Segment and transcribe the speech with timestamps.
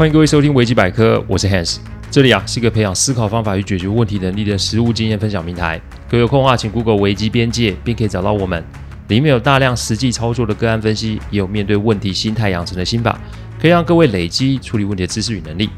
[0.00, 1.76] 欢迎各位收听维基百科，我是 Hans，
[2.10, 5.78] 这里啊是一个培养思考方法与解决问题能力的实务经验分享平台。
[6.08, 8.64] 各位有空的话，请 Google 维基边界，并可以找到我们。
[9.08, 13.20] 里面有大量实际操作的个案分析，也有面对问题心态养成的心法，
[13.60, 15.68] 可以让各位累积处理问题的知识与能力。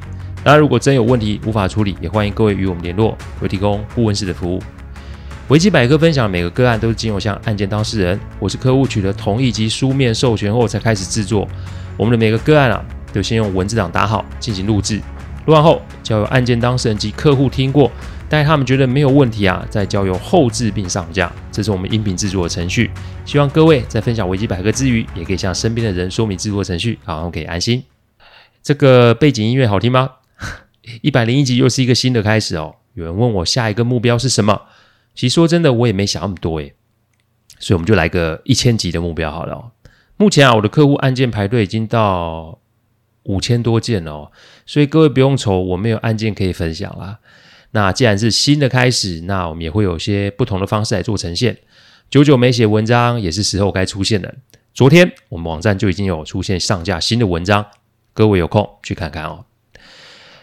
[0.45, 4.63] 当然，如果真有问题无法处理，也欢迎各位与我们联络，会提供顾问式的服务。
[5.49, 11.49] 维基百科分享的每个个案都是经由向案件当事人，我是客户取得同意及书面授权后才开始制作。
[11.97, 12.81] 我们的每个个案啊。
[13.13, 15.01] 就先用文字档打好，进行录制。
[15.47, 17.91] 录完后，交由案件当事人及客户听过，
[18.29, 21.33] 待他们觉得没有问题啊，再交由后置并上架。
[21.51, 22.89] 这是我们音频制作的程序。
[23.25, 27.83] 希望各位在分享维基百科之余，也可以向身边的人说明制作程序，好，可以安心。
[28.63, 30.11] 这个背景音乐好听吗？
[31.01, 32.77] 一百零一集又是一个新的开始哦。
[32.95, 34.63] 有人问我下一个目标是什么？
[35.17, 36.73] 其实说真的，我也没想那么多诶。
[37.59, 39.73] 所以我们就来个一千集的目标好了。
[40.17, 42.61] 目前啊，我的客户案件排队已经到。
[43.25, 44.31] 五千多件哦，
[44.67, 47.19] 所以各位不用愁，我没有案件可以分享啦。
[47.73, 51.57] 那既然是新的开始，那我们也会有些不同的方式来做呈现。
[52.11, 54.35] 久久没写文章，也是时候该出现了。
[54.75, 57.65] 昨天我们网站就已经有出现上架新的文章，
[58.13, 59.45] 各位有空去看看哦。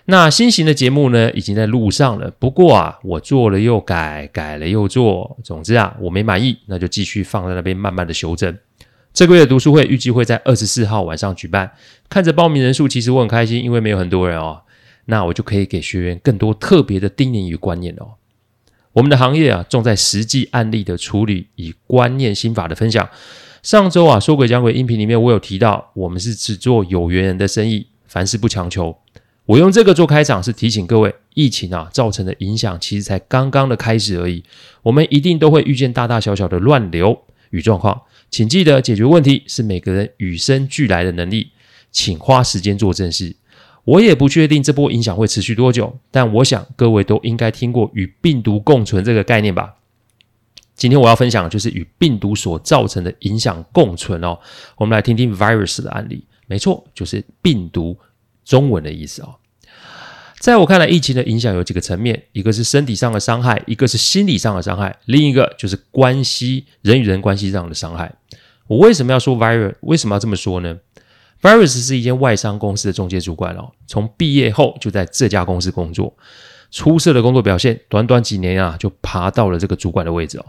[0.06, 2.32] 那新型的节目呢，已经在路上了。
[2.40, 8.58] 不过啊，我做了又改，改了又做，总之啊，我没满意，那就继续放在那边，慢慢的修正。
[9.14, 11.72] 这个月的读书会预计会在二十四号晚上举办。
[12.08, 14.62] 看着报名人数，其实我很开心，因为没有很多人哦，
[15.06, 18.14] 那我就可以给学员更多特别的叮咛与观念哦。
[18.94, 23.08] 我们的行业啊，重在实际案例的处理与观念心法的分享。
[23.62, 28.98] 上周啊，说鬼讲鬼音频里面，我有提到，我们是只做有缘人的生意，凡事不强求。
[29.46, 34.44] 我用这个做开场，是提醒各位，疫情啊造成的影响，其实才刚刚的开始而已。
[34.84, 38.02] 我们一定都会遇见大大小小的乱流与状况。
[38.30, 41.52] 请记得，解决问题是每个人与生俱来的能力。
[41.92, 43.36] 请花时间做正事。
[43.84, 49.74] 我也不确定这波影响会持续多久，但我想各位都应该听过与病毒共存这个概念吧。
[50.76, 54.38] 今天我要分享的就是与病毒所造成的影响共存哦。
[54.78, 56.24] 我们来听听 virus 的案例。
[56.46, 57.98] 没错，就是病毒，
[58.46, 59.36] 中文的意思哦。
[60.40, 68.16] 在我看来，疫情的影响有几个层面：一个是身体上的伤害，一个是心理上的伤害，另一个就是关系人与人关系上的伤害。
[68.68, 69.76] 我为什么要说 virus？
[69.82, 70.78] 为什么要这么说呢
[71.42, 76.16] ？Virus 是一间外商公司的中介主管哦，从毕业后就在这家公司工作，
[76.72, 80.46] 出色的工作表现，短短几年啊就爬到了这个主管的位置哦。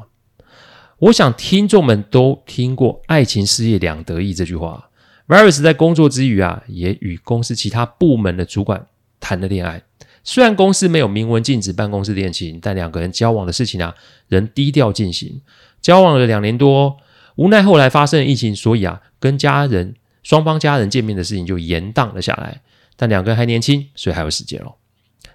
[0.98, 4.90] 我想听众们都听过“爱情事业两得意”这句话。
[5.26, 8.86] Virus 在工作之余啊，也与公司其他部门的主管。
[9.20, 9.82] 谈了恋爱，
[10.24, 13.94] 虽然公司没有明文禁止办公室恋情，但两个人交往的事情啊，
[14.28, 15.40] 仍低调进行。
[15.80, 16.96] 交往了两年多，
[17.36, 22.60] 无奈后来发生了疫情，所以啊，跟家人双方家人见面的事情就延宕了下来。
[22.96, 24.74] 但两个人还年轻，所以还有时间哦。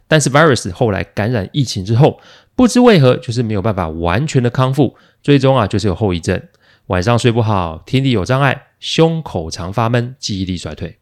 [0.08, 2.20] 但是 Virus 后来感染疫情之后，
[2.56, 6.40] 不知为何就是没有办法完全的康复，最终啊就是有后遗症，
[6.88, 11.00] 晚上睡不好，听力有障碍，胸口常发闷，记忆力衰退。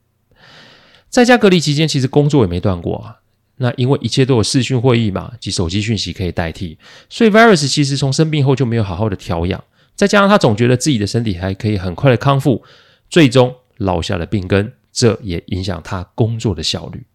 [1.13, 3.19] 在家隔离期间，其实工作也没断过啊。
[3.57, 6.75] 那因为一切都有视讯会议嘛，及手机讯息可以代替，
[7.07, 9.63] 所以 Virus 其实从生病后就没有好好的调养。
[9.93, 12.63] 再加上他总觉得自己的身体还可以很快的康复，
[13.11, 17.05] 最终落下了病根，这也影响他工作的效率。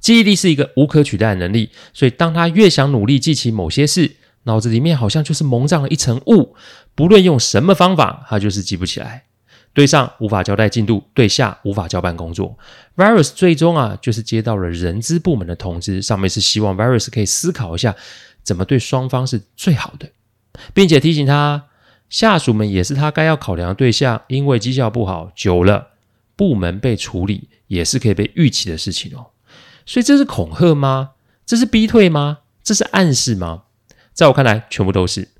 [0.00, 6.56] 记忆力是一个无可取代的能力，所以当他越想努力记起某些事，脑子里面好像就是蒙上了一层雾，
[6.94, 9.24] 不论用什么方法，他就是记不起来。
[9.74, 12.56] 对上无法交代进度，对下无法交办工作。
[12.96, 17.96] Virus 最终啊，就是接到了人资部门的通知，上面是希望 Virus 可以思考一下
[18.44, 20.08] 怎么对双方是最好的，
[20.72, 21.64] 并且提醒他，
[22.08, 25.88] 下属们也是他该要考量的对象，因为绩效不好，久了
[26.36, 29.26] 部门被处理也是可以被预期的事情哦。
[29.84, 31.10] 所以这是恐吓吗？
[31.44, 32.38] 这是逼退吗？
[32.62, 33.64] 这是暗示吗？
[34.12, 35.30] 在我看来，全部都是。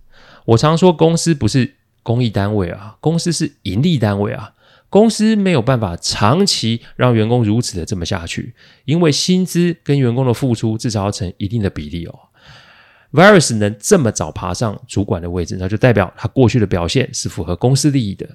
[0.47, 1.77] 我常说，公司不是。
[2.04, 4.53] 公益单位啊，公司是盈利单位啊，
[4.89, 8.54] 公司没有办法长期让员工如此的这么下去，
[8.84, 12.16] 因为薪资跟员工的付出至少要成一定的比例哦。
[13.12, 18.28] Virus 能这么早爬上主管的位置，那就代表他过去的表现是符合公司利益的。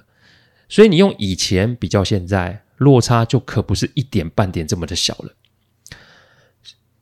[0.68, 5.34] 所以你用以前比较现在，落差就可不是一点半点这么的小了。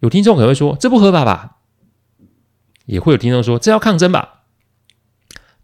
[0.00, 1.58] 有听众可能会说，这不合法吧？
[2.86, 4.37] 也会有听众说，这要抗争吧？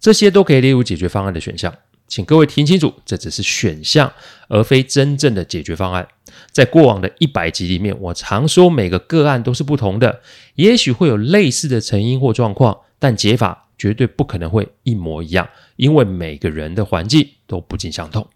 [0.05, 1.75] 这些都可以列入解决方案的选项，
[2.07, 4.13] 请各位听清楚，这只是选项，
[4.49, 6.07] 而非真正的解决方案。
[6.53, 10.21] 在过往的一百集里面，我常说每个个案都是不同的，
[10.57, 18.29] 也许会有类似的成因或状况，但解法绝对不可能会一模一样，因为每个人的环境都不尽相同。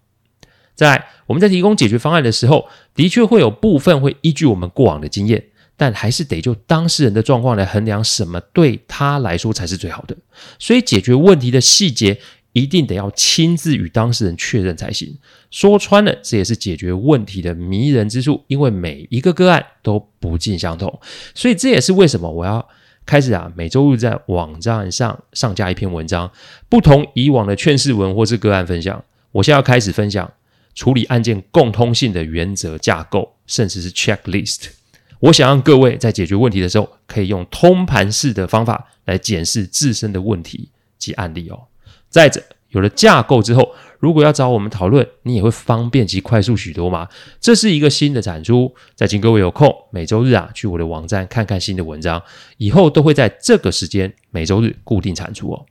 [0.75, 5.49] 在我们在提供解决方案的时候，的确会有部分会依据我们过往的经验，
[5.79, 10.17] 但还是得就当事人的状况来衡量什么对他来说才是最好的。
[10.59, 12.19] 所以解决问题的细节
[12.53, 15.17] 一定得要亲自与当事人确认才行。
[15.53, 21.01] 说穿了，这也是解决问题的迷人之处，因为每一个个案都不尽相同。
[21.33, 22.69] 所以这也是为什么我要
[23.07, 26.31] 开始啊，每周日在网站上上架一篇文章，
[26.69, 29.05] 不同以往的劝世文或是个案分享。
[29.31, 30.31] 我现在要开始分享
[30.75, 34.71] 处理案件共通性的原则架构，甚至是 checklist。
[35.21, 41.67] 我想让各位在解决问题的时候，可以用通盘式的方法来检视自身的问题及案例哦。
[42.09, 47.09] 再者，有了架构之后，如果要找我们讨论，你也会方便及快速许多嘛。
[47.41, 52.23] 这是一个新的产出，再请各位有空每周日啊，去我的网站看看新的文章，
[52.57, 55.67] 以后都会在这个时间每周日固定产出哦。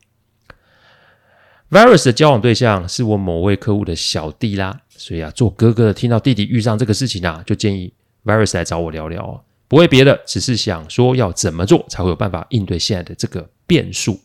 [1.70, 7.92] Virus 的交往对象是我某位客户的小弟啦，所以啊，做哥哥的听到弟弟遇上这个事情啊，就建议
[8.28, 9.42] Virus 来找我聊聊哦。
[9.68, 14.20] 不为别的，只是想说要怎么做才会有办法应对现在的这个变数。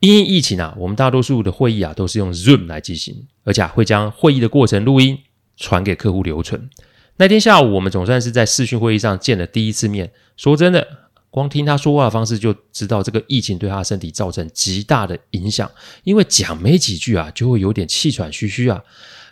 [0.00, 5.18] 因疫情啊，我们大多数的会议啊都是用 Zoom 来进行，而且啊会将会议的过程录音
[5.56, 6.68] 传给客户留存。
[7.16, 10.12] 那天下午，我们总算是在视讯会议上见了第一次面。
[10.36, 10.86] 说真的。
[11.28, 15.70] 光听他说话的方式就知道，这个疫情对他身体造成极大的影响。
[16.02, 18.82] 因为讲没几句啊，就会有点气喘吁吁啊，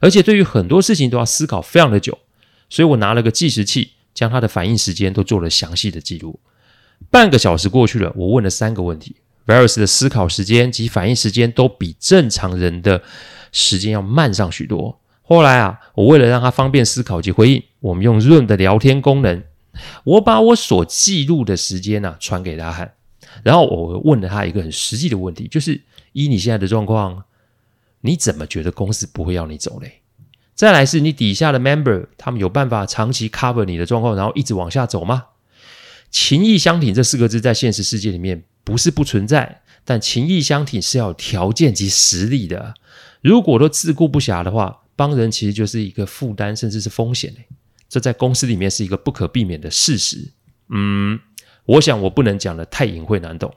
[0.01, 2.19] 而且对于很多事情都要思考非常的久。
[2.69, 6.41] 所以我拿了个计时器，将他的反应时间都做了详细的记录。
[7.11, 13.03] 半个小时过去了，我问了三个问题，Virus 的思考时间及反应时间都比正常人的
[13.53, 15.01] 时间要慢上许多。
[15.23, 19.43] 后来啊，我为了让他方便思考及回应，我们用 Zoom 的聊天功能。
[20.05, 22.95] 我把我所记录的时间呢传给他看，
[23.43, 25.81] 然后我问了他一个很实际的问题，就是
[26.13, 27.25] 依你现在的状况，
[28.07, 30.03] 你怎么觉得公司不会要你走嘞？
[30.55, 35.29] 再来是你底下的 member，他们有办法长期 cover 你的状况，然后一直往下走吗？
[36.11, 42.75] 情义相挺这四个字在现实世界里面不是不存在，但情义相挺是要有条件及实力的。
[43.23, 47.47] 如果都自顾不暇的话，帮人其实就是一个负担，甚至是风险嘞。
[47.89, 50.31] 这在公司里面是一个不可避免的事实。
[50.69, 51.19] 嗯，
[51.65, 53.53] 我想我不能讲得太隐晦难懂。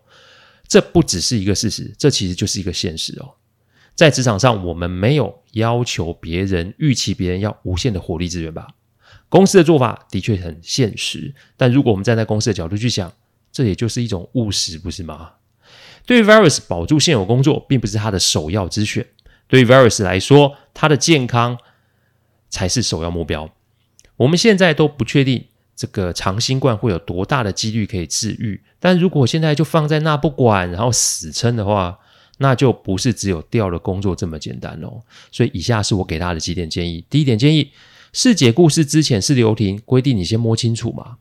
[0.68, 3.30] 这不只是一个事实，这其实就是一个现实哦。
[3.98, 8.68] 在职场上，我们没有要求别人、预期别人要无限的火力资源吧？
[9.28, 13.12] 公司的做法的确很现实，但如果我们站在公司的角度去想，
[13.52, 15.32] 这也就是一种务实，不是吗？
[16.06, 19.06] 对于 Virus 保住现有工作，并不是他的首要之选。
[19.48, 21.58] 对于 Virus 来说，他的健康
[22.50, 23.50] 才是首要目标。
[24.18, 25.46] 我们现在都不确定
[25.76, 32.00] 这个长新冠会有多大的几率可以治愈，但如果现在就放在那不管，然后死撑的话，
[32.38, 35.02] 那就不是只有掉了工作这么简单哦。
[35.32, 37.72] 所以以下是我给他的几点建议：第一点建议，
[38.14, 41.18] 是解故事之前是留停规定，你先摸清楚嘛。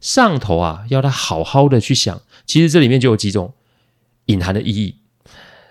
[0.00, 3.52] 上头啊，要他好好的去想，其实这里面就有几种
[4.26, 4.96] 隐含的意义。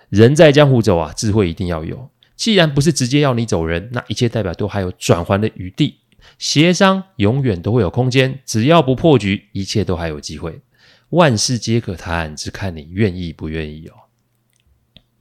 [0.10, 2.10] 人在江湖走啊，智慧一定要有。
[2.36, 5.96] 既然不是直接要你走人，那一切代表都还有转圜的余地。
[6.38, 10.62] 协商永远都会有空间，只要不破局，一切都还有机会。
[11.10, 13.94] 万事皆可谈，只看你愿意不愿意哦。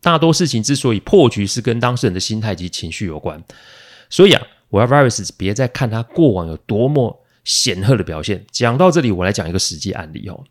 [0.00, 3.42] 大多事情之所以破局，是跟当事人的心态及情绪有关。
[4.08, 8.44] 所以啊，我要 Virus 别再看他过往有多么显赫的表现。
[8.50, 10.44] 讲到这里，我来讲一个实际案例哦。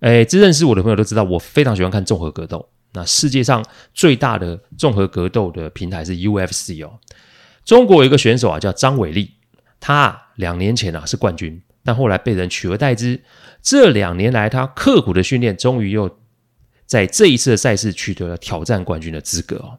[0.00, 2.68] 诶，这认识我的朋友都知道，我非常喜欢看综合格斗。
[2.92, 6.98] 那世界上最大的综合格斗的平台是 UFC 哦。
[7.64, 9.32] 中国有一个选手啊，叫张伟丽。
[9.80, 13.22] 他，两年前啊是冠军，但后来被人取而代之。
[13.62, 16.17] 这两年来，他刻苦的训练，终于又
[16.88, 19.78] 在这一次的赛事取得了挑战冠军的资格哦。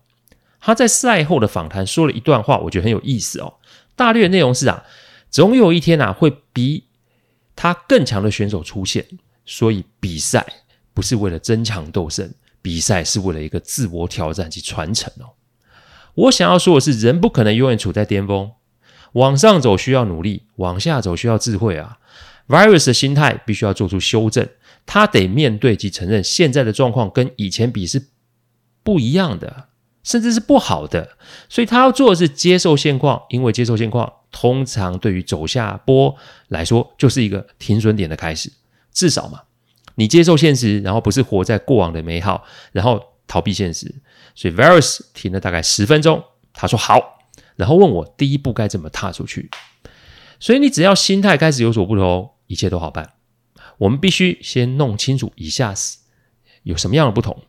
[0.62, 3.56] 他在赛后的访谈说了一段话，我觉得很有意思哦。
[3.96, 4.84] 大略的内容是啊，
[5.30, 6.86] 总有一天啊会比
[7.56, 9.06] 他更强的选手出现，
[9.46, 10.46] 所以比赛
[10.94, 15.32] 不是为了争强斗胜，比赛是为了一个自我挑战及传承哦。
[16.14, 18.52] 我想要说的是，人不可能永远处在巅峰。
[19.14, 21.98] 往上走需要努力，往下走需要智慧啊。
[22.48, 24.48] Virus 的心态必须要做出修正，
[24.92, 28.08] 他得面对及承认现在的状况跟以前比是
[28.82, 29.68] 不一样的，
[30.02, 31.16] 甚至是不好的。
[31.48, 36.16] 所以他要做的是接受现况，因为接受现况通常对于走下坡
[36.48, 38.52] 来说就是一个停损点的开始。
[38.92, 39.44] 至少嘛，
[39.94, 43.94] 你接受现实，然后不是活在过往的美好，然后逃避现实。
[44.34, 47.20] 所以 Virus 停了大概十分钟，他说好。
[47.58, 49.52] 然后问我第一步该怎么踏出去，
[50.40, 53.19] 所以你只要心态开始有所不同，一切都好办。
[53.80, 55.74] 我们必须先弄清楚以下
[56.62, 57.44] 有什么样的不同。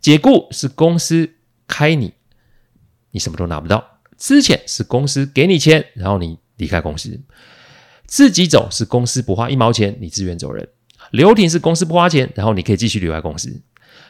[0.00, 1.34] 解雇是公司
[1.66, 2.14] 开你
[3.10, 4.00] 你什么都拿不到。
[4.16, 7.18] 资遣是公司给你钱，然后你离开公司；
[8.06, 10.62] 自己走是公司不花一毛钱，你自愿走人；
[11.10, 13.62] 留停是公司不花钱，然后你可以继续留在公司。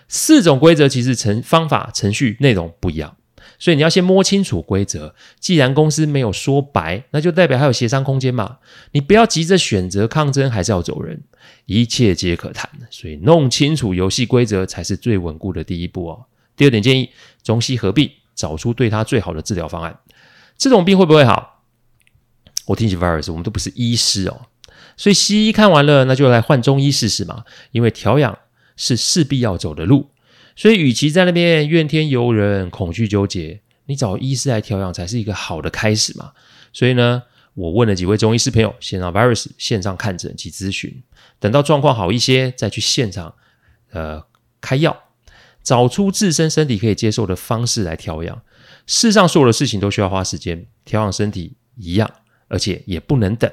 [0.09, 3.17] 四种规则其实程方法、程序、内容不一样，
[3.59, 5.15] 所以你要先摸清楚规则。
[5.39, 8.59] 既然公司没有说白，那就代表还有协商空间嘛。
[8.93, 11.23] 你不要急着选择抗争，还是要走人，
[11.67, 12.69] 一切皆可谈。
[12.91, 16.27] 所以弄清楚游戏规则才是最稳固的第一步哦。
[16.57, 17.11] 第二点建议：
[17.43, 18.11] 中西合并。
[18.33, 19.99] 找出对他最好的治疗方案。
[20.57, 21.63] 这种病会不会好？
[22.65, 24.47] 我提起 virus，我们都不是医师哦，
[24.97, 27.45] 所以西医看完了，那就来换中医试试嘛。
[27.73, 28.39] 因为调养
[28.79, 30.09] 是势必要走的路，
[30.61, 36.33] 所以与其在那边怨天尤人、恐惧纠结，你找医师来调养才是一个好的开始嘛。
[36.71, 37.23] 所以呢，
[37.55, 41.03] 我问了几位中医师朋友，先让 virus 线上看诊及咨询，
[41.39, 43.35] 等到状况好一些，再去现场
[43.93, 44.23] 呃
[44.61, 45.05] 开药。
[45.63, 48.43] 找出自身身体可以接受的方式来调养。
[48.87, 52.11] 世上所有的事情都需要花时间，调养身体一样，
[52.49, 53.51] 而且也不能等。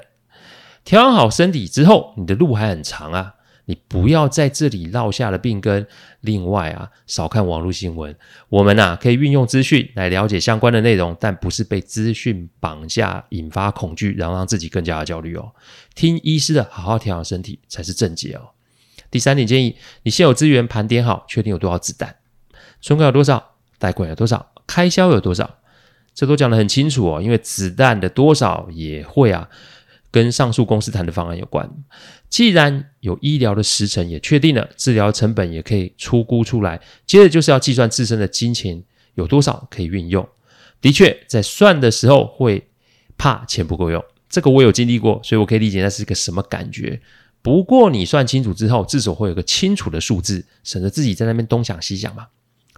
[0.84, 3.36] 调养好身体之后，你的路还很长啊！
[3.68, 5.86] 你不要在这里落下了病根。
[6.22, 8.16] 另外啊，少看网络新闻。
[8.50, 15.52] 我们啊，可以运用资讯来了解相关的内容，但不是被资讯绑架，引发恐惧，然后让自己更加的焦虑哦。
[15.96, 18.50] 听医师的，好好调养身体才是正解哦。
[19.12, 22.16] 第三点建议，你现有资源盘点好，确定有多少子弹，
[22.82, 25.60] 存款有多少，贷款有多少，开销有多少，
[26.14, 27.22] 这都讲得很清楚哦。
[27.22, 29.50] 因为子弹的多少也会啊，
[30.12, 31.70] 跟上述公司谈的方案有关。
[32.30, 38.84] 既然有医疗的时程也确定了，治疗成本也可以出估出来，接着就是要计算自身的金钱
[39.16, 40.28] 有多少可以运用。
[40.82, 42.68] 的确，在算的时候会
[43.18, 47.02] 怕钱不够用，这个我有经历过，所以我可以理解那是一个什么感觉。
[47.42, 52.28] 不过你算清楚之后，至少会有个清楚的数字，省得自己在那边东想西想嘛。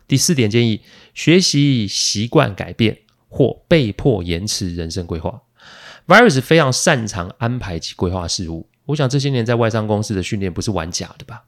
[0.08, 0.82] 第四点建议：
[1.14, 5.42] 学习习惯改变或被迫延迟人生规划。
[6.08, 11.44] Virus 非常擅长安排及规划事务，我想这些年在外商公司的训练不是玩假的吧？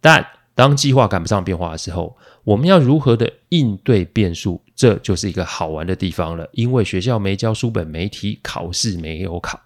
[0.00, 4.62] 但当计划赶不上变化的时候，我们要如何的应对变数？
[4.74, 9.60] 这就是一个好玩的地方了，因为学校没教书本没题，考试没有考。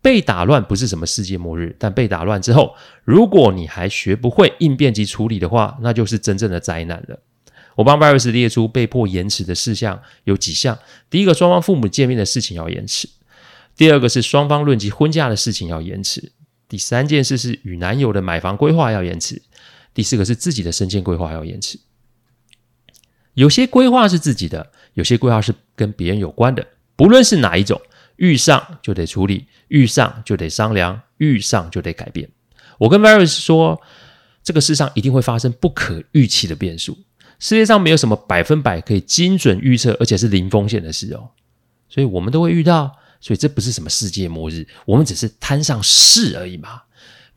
[0.00, 7.18] 被打乱不是什么世界末日，但被打乱之后，如果你还学不会应变及处理的话，那就是真正的灾难了。
[7.76, 10.78] 我帮 Virus 列出被迫延迟的事项有几项：
[11.10, 13.08] 第一个，双方父母见面的事情要延迟；
[13.76, 16.30] 第二个是双方论及婚嫁的事情要延迟；
[16.68, 19.36] 第三件事是与男友的买房规划要延迟；
[19.92, 21.78] 第四个是自己的升迁规划要延迟。
[23.34, 27.80] 有些规划是自己的，有些规划是跟别人有关的，不论是哪一种。
[28.16, 32.30] 遇上就得处理，遇上就得商量，遇上就得改变。
[32.78, 33.82] 我跟 Virus 说，
[34.44, 36.96] 这个世上一定会发生不可预期的变数，
[37.44, 41.28] 世界上没有什么百分百可以精准预测，而且是零风险的事哦。
[41.90, 46.80] 所以我们都会遇到，所以这不是什么世界末日，我们只是摊上事而已嘛。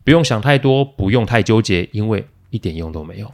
[0.06, 3.30] 不用想太多，不用太纠结，因为一点用都没有。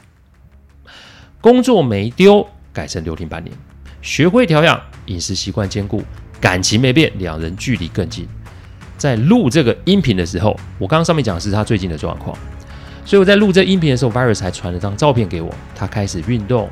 [1.39, 3.55] 工作没丢，改成留停半年，
[4.01, 6.01] 学会调养，饮食习惯兼顾。
[6.41, 8.27] 感情没变，两人距离更近。
[8.97, 12.35] 在录这个音频的时候，我刚刚上面讲的是他最近的状况，
[13.05, 16.69] 所以我在录这音频的时候，Virus 还传了张照片给我，他开始运动，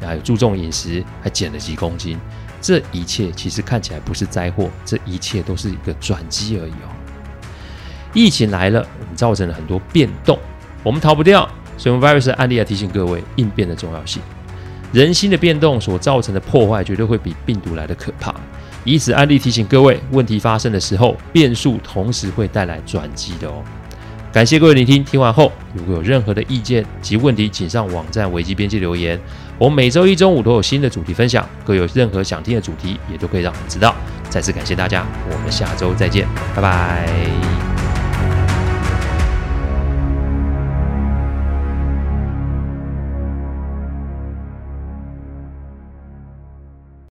[0.00, 2.18] 还有注重饮食，还减了几公斤。
[2.60, 6.88] 这一切其实看起来不是灾祸，这一切都是一个转机而已哦。
[8.14, 10.38] 疫情来了，我们造成了很多变动，
[10.82, 14.22] 我们逃不掉，所以用 Virus 的案例来提醒各位应变的重要性。
[14.92, 18.34] 人心的变动所造成的破坏，绝对会比病毒来的可怕。
[18.84, 23.62] 以此案例提醒各位，问题发生的时候，变数同时会带来转机的哦。
[24.36, 29.18] 感谢各位聆听，听完后如果有任何的意见及问题，请上网站维基编辑留言。
[29.56, 33.96] 我们每周一中午都有新的主题分享，各位有任何想听的主题，也都可以让我们知道。
[34.28, 37.55] 再次感谢大家，我们下周再见，拜拜。